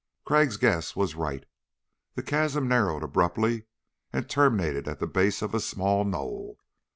[0.25, 1.45] Crag's guess was right.
[2.15, 3.65] The chasm narrowed abruptly
[4.11, 6.57] and terminated at the base of a small knoll.